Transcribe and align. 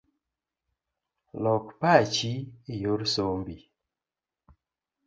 Lok 1.43 1.65
pachi 1.79 2.31
eyor 2.73 3.01
sombi 3.13 3.55